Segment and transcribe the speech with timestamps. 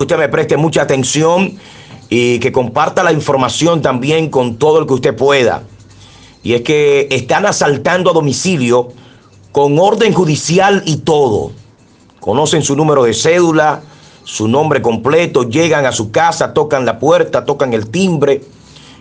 [0.00, 1.58] usted me preste mucha atención
[2.08, 5.64] y que comparta la información también con todo el que usted pueda.
[6.44, 8.90] Y es que están asaltando a domicilio
[9.50, 11.50] con orden judicial y todo.
[12.20, 13.82] Conocen su número de cédula,
[14.22, 18.42] su nombre completo, llegan a su casa, tocan la puerta, tocan el timbre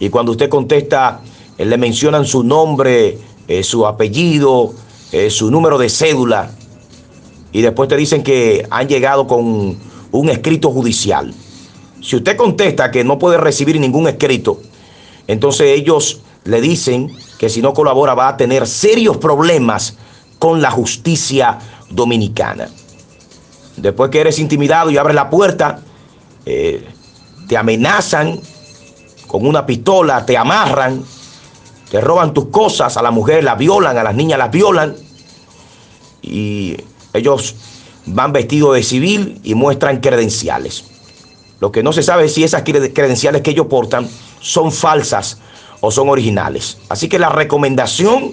[0.00, 1.20] y cuando usted contesta
[1.56, 3.16] eh, le mencionan su nombre,
[3.46, 4.74] eh, su apellido,
[5.12, 6.50] eh, su número de cédula
[7.52, 11.32] y después te dicen que han llegado con un escrito judicial.
[12.02, 14.60] Si usted contesta que no puede recibir ningún escrito,
[15.26, 19.96] entonces ellos le dicen que si no colabora va a tener serios problemas
[20.38, 21.58] con la justicia
[21.90, 22.68] dominicana.
[23.76, 25.80] Después que eres intimidado y abres la puerta,
[26.46, 26.86] eh,
[27.46, 28.40] te amenazan
[29.26, 31.04] con una pistola, te amarran,
[31.90, 34.94] te roban tus cosas, a la mujer la violan, a las niñas las violan
[36.22, 36.76] y
[37.12, 37.54] ellos
[38.14, 40.84] van vestidos de civil y muestran credenciales.
[41.60, 44.08] Lo que no se sabe es si esas credenciales que ellos portan
[44.40, 45.38] son falsas
[45.80, 46.78] o son originales.
[46.88, 48.32] Así que la recomendación,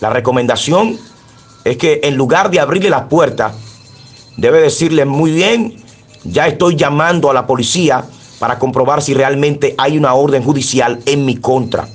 [0.00, 0.98] la recomendación
[1.64, 3.54] es que en lugar de abrirle la puerta,
[4.36, 5.76] debe decirle muy bien,
[6.24, 8.04] ya estoy llamando a la policía
[8.38, 11.88] para comprobar si realmente hay una orden judicial en mi contra.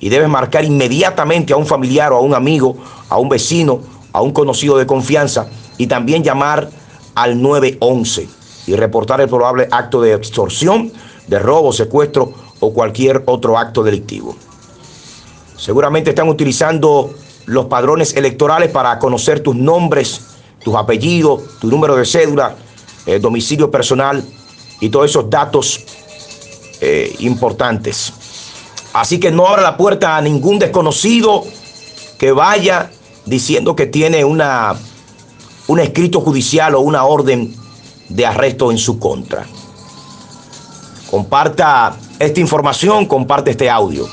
[0.00, 2.76] Y debe marcar inmediatamente a un familiar o a un amigo,
[3.08, 3.80] a un vecino,
[4.12, 6.70] a un conocido de confianza y también llamar
[7.14, 8.28] al 911
[8.66, 10.92] y reportar el probable acto de extorsión,
[11.26, 14.36] de robo, secuestro o cualquier otro acto delictivo.
[15.56, 17.14] Seguramente están utilizando
[17.46, 20.20] los padrones electorales para conocer tus nombres,
[20.62, 22.56] tus apellidos, tu número de cédula,
[23.06, 24.24] el domicilio personal
[24.80, 25.84] y todos esos datos
[26.80, 28.12] eh, importantes.
[28.92, 31.44] Así que no abra la puerta a ningún desconocido
[32.18, 32.90] que vaya
[33.26, 34.74] diciendo que tiene una
[35.66, 37.54] un escrito judicial o una orden
[38.08, 39.46] de arresto en su contra.
[41.10, 44.06] Comparta esta información, comparte este audio.